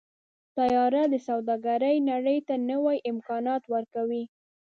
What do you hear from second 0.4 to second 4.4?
طیاره د سوداګرۍ نړۍ ته نوي امکانات ورکوي.